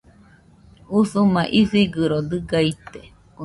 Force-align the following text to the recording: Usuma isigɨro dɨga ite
Usuma 0.99 1.41
isigɨro 1.59 2.17
dɨga 2.29 2.59
ite 2.71 3.01